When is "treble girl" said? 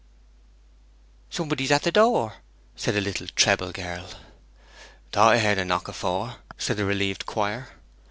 3.35-4.09